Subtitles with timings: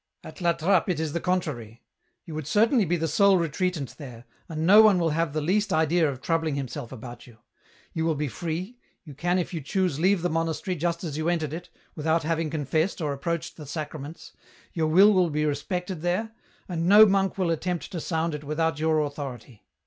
[0.31, 1.83] "At La Trappe it is the contrary.
[2.25, 5.71] You would certainly be the sole retreatant there, and no one will have the least
[5.71, 7.37] idea of troubling himself about you;
[7.93, 11.29] you will be free, you can if you choose leave the monastery just as you
[11.29, 14.33] entered it, without having confessed or approached the Sacraments,
[14.73, 16.31] your will will be respected there,
[16.67, 19.67] and no monk will attempt to sound it without your authority.